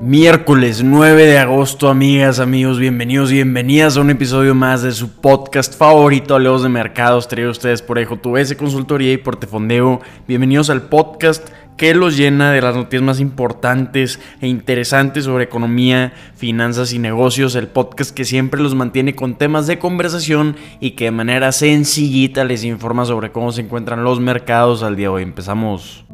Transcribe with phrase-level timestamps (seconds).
[0.00, 5.76] Miércoles 9 de agosto, amigas, amigos, bienvenidos, bienvenidas a un episodio más de su podcast
[5.76, 10.00] favorito, Leos de Mercados, traído a ustedes por EJTVS Consultoría y Portefondeo.
[10.26, 11.46] Bienvenidos al podcast
[11.76, 17.54] que los llena de las noticias más importantes e interesantes sobre economía, finanzas y negocios,
[17.54, 22.44] el podcast que siempre los mantiene con temas de conversación y que de manera sencillita
[22.44, 25.22] les informa sobre cómo se encuentran los mercados al día de hoy.
[25.24, 26.06] Empezamos.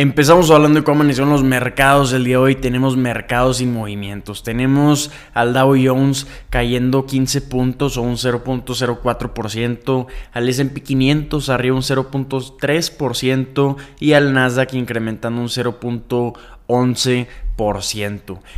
[0.00, 2.54] Empezamos hablando de cómo amanecieron los mercados el día de hoy.
[2.54, 4.44] Tenemos mercados sin movimientos.
[4.44, 10.06] Tenemos al Dow Jones cayendo 15 puntos o un 0.04%.
[10.32, 17.26] Al SP 500 arriba un 0.3% y al Nasdaq incrementando un 0.11%.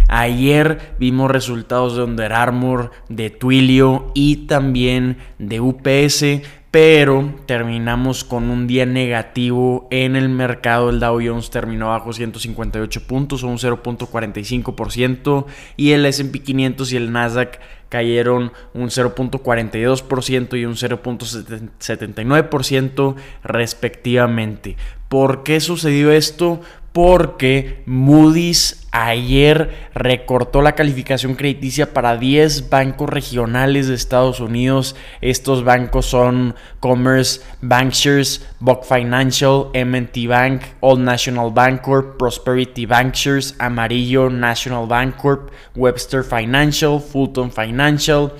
[0.08, 6.24] Ayer vimos resultados de Under Armour, de Twilio y también de UPS
[6.70, 10.90] pero terminamos con un día negativo en el mercado.
[10.90, 16.96] El Dow Jones terminó bajo 158 puntos o un 0.45% y el SP 500 y
[16.96, 24.76] el Nasdaq cayeron un 0.42% y un 0.79% respectivamente.
[25.08, 26.60] ¿Por qué sucedió esto?
[26.92, 34.96] Porque Moody's ayer recortó la calificación crediticia para 10 bancos regionales de Estados Unidos.
[35.20, 44.28] Estos bancos son Commerce Bankshares, Buck Financial, MT Bank, Old National Bancorp, Prosperity Bankshares, Amarillo
[44.28, 48.32] National Bancorp, Webster Financial, Fulton Financial,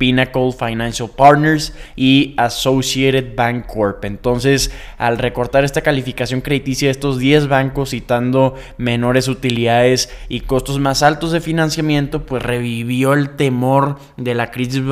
[0.00, 4.02] Pinnacle Financial Partners y Associated Bank Corp.
[4.06, 10.78] Entonces, al recortar esta calificación crediticia de estos 10 bancos citando menores utilidades y costos
[10.78, 14.82] más altos de financiamiento, pues revivió el temor de la crisis,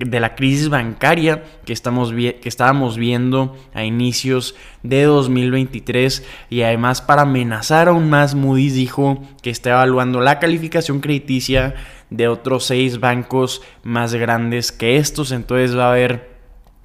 [0.00, 7.00] de la crisis bancaria que, estamos que estábamos viendo a inicios de 2023 y además
[7.00, 11.76] para amenazar aún más Moody's dijo que está evaluando la calificación crediticia
[12.10, 15.32] de otros seis bancos más grandes que estos.
[15.32, 16.38] Entonces va a haber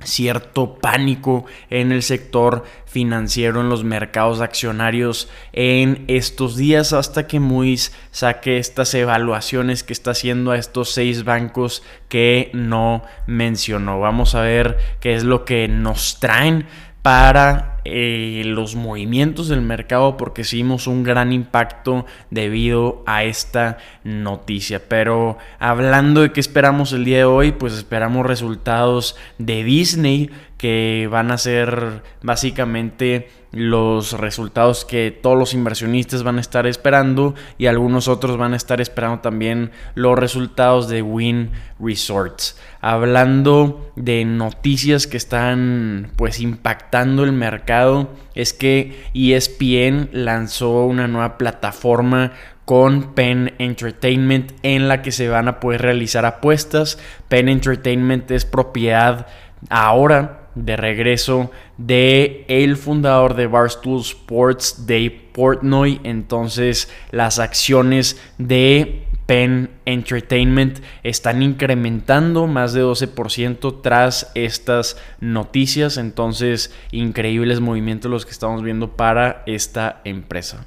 [0.03, 7.39] cierto pánico en el sector financiero, en los mercados accionarios en estos días hasta que
[7.39, 13.99] Moody's saque estas evaluaciones que está haciendo a estos seis bancos que no mencionó.
[13.99, 16.67] Vamos a ver qué es lo que nos traen
[17.01, 24.87] para eh, los movimientos del mercado porque sí un gran impacto debido a esta noticia.
[24.87, 31.09] Pero hablando de qué esperamos el día de hoy, pues esperamos resultados de Disney que
[31.11, 37.67] van a ser básicamente los resultados que todos los inversionistas van a estar esperando y
[37.67, 42.59] algunos otros van a estar esperando también los resultados de Win Resorts.
[42.81, 47.72] Hablando de noticias que están pues impactando el mercado,
[48.35, 52.33] es que ESPN lanzó una nueva plataforma
[52.65, 56.97] con Penn Entertainment en la que se van a poder realizar apuestas.
[57.27, 59.27] Penn Entertainment es propiedad
[59.69, 65.99] ahora de regreso de el fundador de Barstool Sports, Dave Portnoy.
[66.03, 75.97] Entonces las acciones de Penn Entertainment están incrementando más de 12% tras estas noticias.
[75.97, 80.65] Entonces increíbles movimientos los que estamos viendo para esta empresa.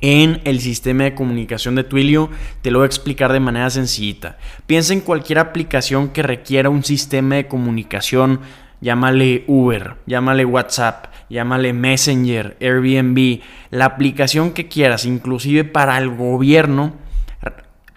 [0.00, 2.30] en el sistema de comunicación de Twilio,
[2.62, 4.38] te lo voy a explicar de manera sencillita.
[4.66, 8.40] Piensa en cualquier aplicación que requiera un sistema de comunicación
[8.80, 13.40] llámale Uber, llámale WhatsApp, llámale Messenger, Airbnb,
[13.70, 16.94] la aplicación que quieras, inclusive para el gobierno,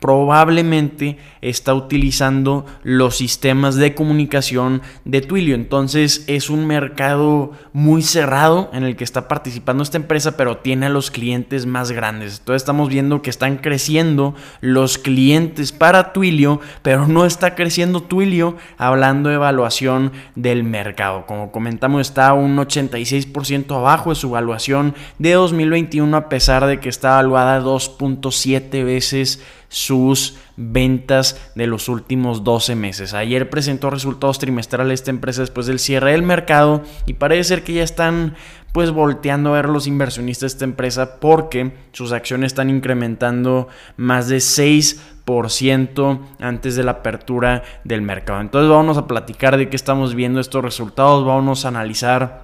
[0.04, 5.56] probablemente está utilizando los sistemas de comunicación de Twilio.
[5.56, 10.88] Entonces es un mercado muy cerrado en el que está participando esta empresa, pero tiene
[10.88, 12.40] a los clientes más grandes.
[12.40, 18.58] Entonces estamos viendo que están creciendo los clientes para Twilio, pero no está creciendo Twilio
[18.78, 21.26] hablando de evaluación del mercado.
[21.26, 26.90] Como comentamos, está un 86% abajo de su evaluación de 2021 a pesar de que
[26.90, 29.42] está evaluada 2.7 veces
[29.74, 33.16] sus ventas de los últimos 12 meses.
[33.16, 37.74] Ayer presentó resultados trimestrales esta empresa después del cierre del mercado y parece ser que
[37.74, 38.36] ya están
[38.72, 43.68] pues volteando a ver los inversionistas de esta empresa porque sus acciones están incrementando
[43.98, 48.42] más de 6% antes de la apertura del mercado.
[48.42, 52.43] Entonces vamos a platicar de qué estamos viendo estos resultados, vamos a analizar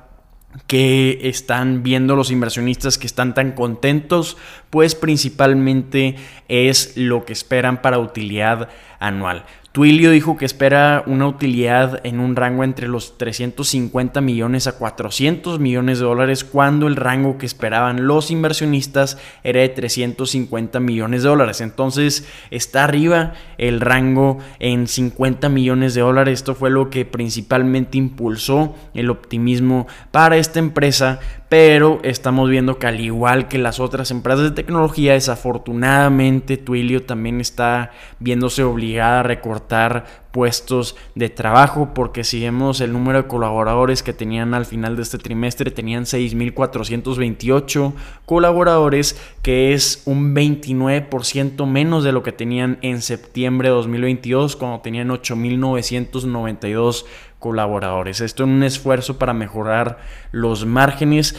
[0.68, 4.38] que están viendo los inversionistas que están tan contentos,
[4.70, 6.16] pues principalmente
[6.48, 8.70] es lo que esperan para utilidad
[9.00, 9.46] anual.
[9.72, 15.60] Twilio dijo que espera una utilidad en un rango entre los 350 millones a 400
[15.60, 21.30] millones de dólares cuando el rango que esperaban los inversionistas era de 350 millones de
[21.30, 21.62] dólares.
[21.62, 26.40] Entonces está arriba el rango en 50 millones de dólares.
[26.40, 31.20] Esto fue lo que principalmente impulsó el optimismo para esta empresa
[31.50, 37.42] pero estamos viendo que al igual que las otras empresas de tecnología, desafortunadamente Twilio también
[37.42, 44.04] está viéndose obligada a recortar puestos de trabajo porque si vemos el número de colaboradores
[44.04, 47.94] que tenían al final de este trimestre tenían 6.428
[48.28, 54.82] colaboradores que es un 29% menos de lo que tenían en septiembre de 2022 cuando
[54.82, 57.06] tenían 8.992
[57.40, 58.22] colaboradores.
[58.22, 60.00] Esto es un esfuerzo para mejorar
[60.32, 61.36] los márgenes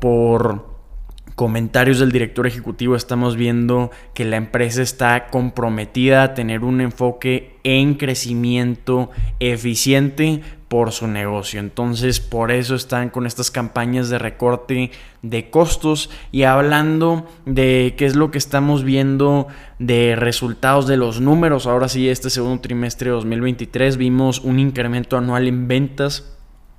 [0.00, 0.76] por
[1.36, 7.58] comentarios del director ejecutivo estamos viendo que la empresa está comprometida a tener un enfoque
[7.62, 11.60] en crecimiento eficiente por su negocio.
[11.60, 14.90] Entonces, por eso están con estas campañas de recorte
[15.22, 19.46] de costos y hablando de qué es lo que estamos viendo
[19.78, 21.66] de resultados de los números.
[21.66, 26.36] Ahora sí, este segundo trimestre de 2023 vimos un incremento anual en ventas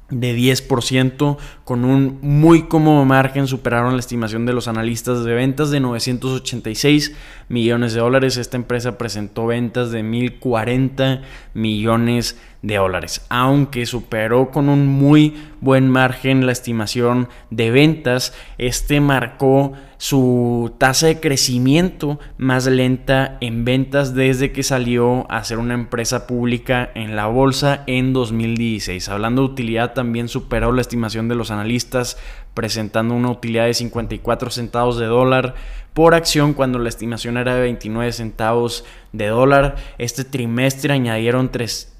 [0.10, 5.69] de 10% con un muy cómodo margen superaron la estimación de los analistas de ventas
[5.69, 7.13] de 986
[7.50, 11.24] millones de dólares esta empresa presentó ventas de 1040
[11.54, 19.00] millones de dólares aunque superó con un muy buen margen la estimación de ventas este
[19.00, 25.74] marcó su tasa de crecimiento más lenta en ventas desde que salió a ser una
[25.74, 29.10] empresa pública en la bolsa en 2016.
[29.10, 32.18] Hablando de utilidad, también superó la estimación de los analistas,
[32.54, 35.56] presentando una utilidad de 54 centavos de dólar
[35.94, 39.78] por acción cuando la estimación era de 29 centavos de dólar.
[39.98, 41.97] Este trimestre añadieron 300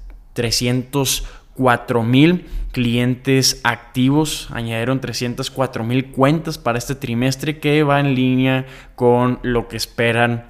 [1.58, 8.66] 4 mil clientes activos, añadieron 304 mil cuentas para este trimestre que va en línea
[8.94, 10.44] con lo que esperan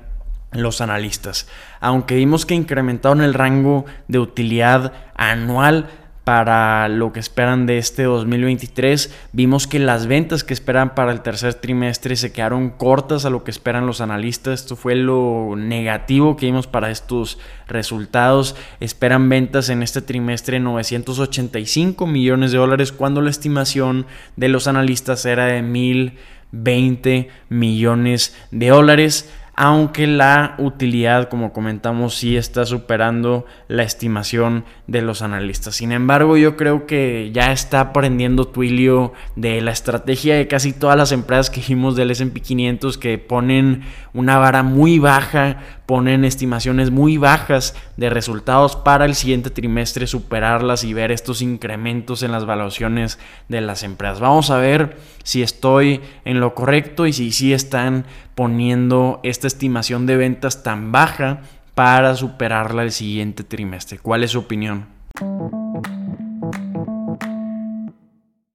[0.53, 1.49] los analistas.
[1.81, 5.89] Aunque vimos que incrementaron el rango de utilidad anual
[6.29, 9.11] para lo que esperan de este 2023.
[9.33, 13.45] Vimos que las ventas que esperan para el tercer trimestre se quedaron cortas a lo
[13.45, 14.61] que esperan los analistas.
[14.61, 18.57] Esto fue lo negativo que vimos para estos resultados.
[18.79, 24.05] Esperan ventas en este trimestre 985 millones de dólares cuando la estimación
[24.37, 32.37] de los analistas era de 1020 millones de dólares aunque la utilidad, como comentamos, sí
[32.37, 35.75] está superando la estimación de los analistas.
[35.75, 40.97] Sin embargo, yo creo que ya está aprendiendo Twilio de la estrategia de casi todas
[40.97, 43.83] las empresas que vimos del S&P 500 que ponen
[44.15, 50.85] una vara muy baja, ponen estimaciones muy bajas de resultados para el siguiente trimestre, superarlas
[50.85, 54.21] y ver estos incrementos en las valuaciones de las empresas.
[54.21, 58.07] Vamos a ver si estoy en lo correcto y si sí están
[58.39, 61.41] poniendo estimación de ventas tan baja
[61.75, 63.99] para superarla el siguiente trimestre.
[63.99, 64.87] ¿Cuál es su opinión?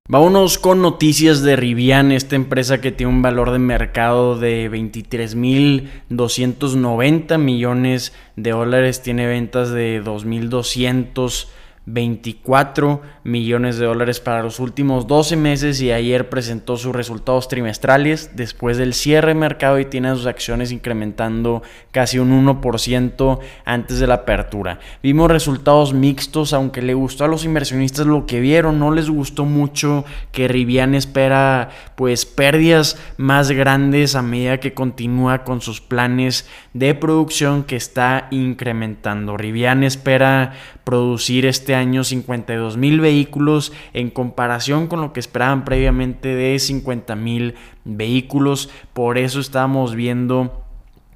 [0.09, 7.37] Vámonos con noticias de Rivian, esta empresa que tiene un valor de mercado de 23.290
[7.39, 11.47] millones de dólares, tiene ventas de 2.200
[11.85, 18.31] 24 millones de dólares para los últimos 12 meses y ayer presentó sus resultados trimestrales
[18.35, 21.61] después del cierre de mercado y tiene sus acciones incrementando
[21.91, 24.79] casi un 1% antes de la apertura.
[25.01, 29.43] Vimos resultados mixtos, aunque le gustó a los inversionistas lo que vieron, no les gustó
[29.43, 36.47] mucho que Rivian espera pues pérdidas más grandes a medida que continúa con sus planes
[36.73, 39.35] de producción que está incrementando.
[39.35, 46.29] Rivian espera producir este año 52 mil vehículos en comparación con lo que esperaban previamente
[46.35, 48.69] de 50 mil vehículos.
[48.93, 50.63] Por eso estamos viendo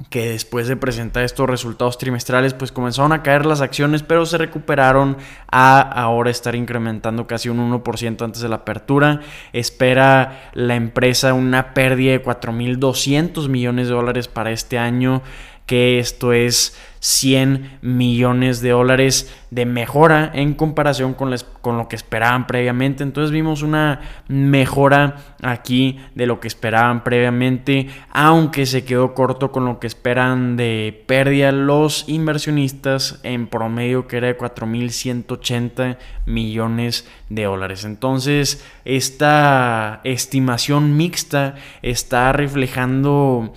[0.10, 4.38] que después de presentar estos resultados trimestrales pues comenzaron a caer las acciones pero se
[4.38, 5.18] recuperaron
[5.52, 9.22] a ahora estar incrementando casi un 1% antes de la apertura
[9.54, 15.24] espera la empresa una pérdida de 4.200 millones de dólares para este año
[15.68, 21.96] que esto es 100 millones de dólares de mejora en comparación con, con, lo que
[21.96, 23.04] esperaban previamente.
[23.04, 29.66] Entonces vimos una mejora aquí de lo que esperaban previamente, aunque se quedó corto con
[29.66, 37.44] lo que esperan de pérdida los inversionistas en promedio que era de 4.180 millones de
[37.44, 37.84] dólares.
[37.84, 43.54] Entonces esta estimación mixta está reflejando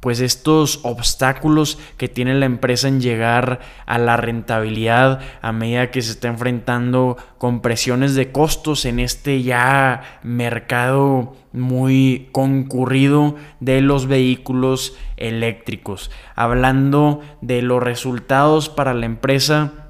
[0.00, 6.02] pues estos obstáculos que tiene la empresa en llegar a la rentabilidad a medida que
[6.02, 14.06] se está enfrentando con presiones de costos en este ya mercado muy concurrido de los
[14.06, 16.10] vehículos eléctricos.
[16.36, 19.88] Hablando de los resultados para la empresa,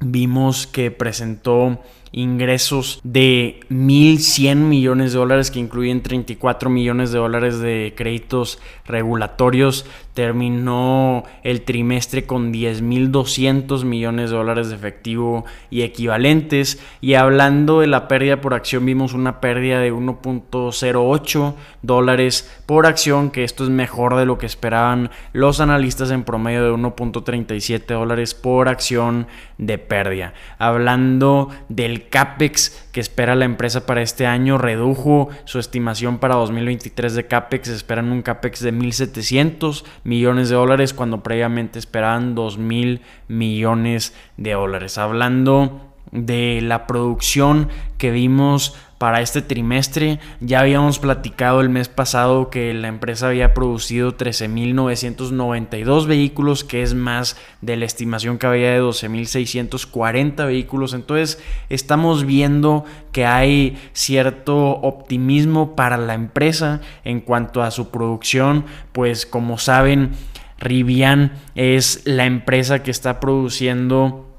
[0.00, 7.60] vimos que presentó ingresos de 1.100 millones de dólares que incluyen 34 millones de dólares
[7.60, 9.86] de créditos regulatorios.
[10.14, 16.82] Terminó el trimestre con 10.200 millones de dólares de efectivo y equivalentes.
[17.00, 23.30] Y hablando de la pérdida por acción, vimos una pérdida de 1.08 dólares por acción,
[23.30, 28.34] que esto es mejor de lo que esperaban los analistas en promedio de 1.37 dólares
[28.34, 30.34] por acción de pérdida.
[30.58, 37.14] Hablando del CAPEX que espera la empresa para este año redujo su estimación para 2023
[37.14, 37.68] de CAPEX.
[37.68, 44.98] Esperan un CAPEX de 1.700 millones de dólares cuando previamente esperaban 2.000 millones de dólares.
[44.98, 50.18] Hablando de la producción que vimos para este trimestre.
[50.40, 56.92] Ya habíamos platicado el mes pasado que la empresa había producido 13.992 vehículos, que es
[56.92, 60.92] más de la estimación que había de 12.640 vehículos.
[60.92, 68.66] Entonces estamos viendo que hay cierto optimismo para la empresa en cuanto a su producción,
[68.92, 70.10] pues como saben,
[70.58, 74.29] Rivian es la empresa que está produciendo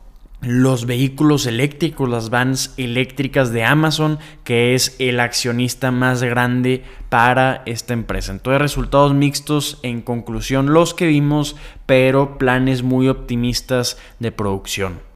[0.41, 7.61] los vehículos eléctricos, las vans eléctricas de Amazon, que es el accionista más grande para
[7.65, 8.31] esta empresa.
[8.31, 11.55] Entonces, resultados mixtos en conclusión los que vimos,
[11.85, 15.10] pero planes muy optimistas de producción.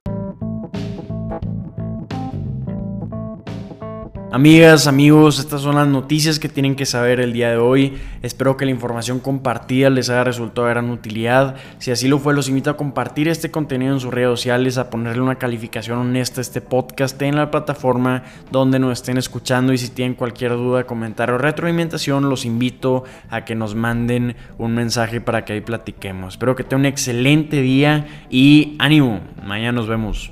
[4.36, 7.96] Amigas, amigos, estas son las noticias que tienen que saber el día de hoy.
[8.20, 11.56] Espero que la información compartida les haya resultado de gran utilidad.
[11.78, 14.90] Si así lo fue, los invito a compartir este contenido en sus redes sociales, a
[14.90, 19.72] ponerle una calificación honesta a este podcast en la plataforma donde nos estén escuchando.
[19.72, 24.74] Y si tienen cualquier duda, comentario o retroalimentación, los invito a que nos manden un
[24.74, 26.34] mensaje para que ahí platiquemos.
[26.34, 29.22] Espero que tengan un excelente día y ánimo.
[29.42, 30.30] Mañana nos vemos.